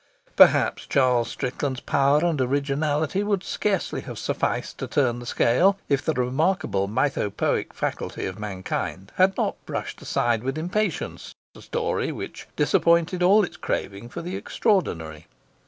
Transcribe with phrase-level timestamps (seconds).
[0.35, 6.01] Perhaps Charles Strickland's power and originality would scarcely have sufficed to turn the scale if
[6.03, 12.47] the remarkable mythopoeic faculty of mankind had not brushed aside with impatience a story which
[12.55, 15.27] disappointed all its craving for the extraordinary.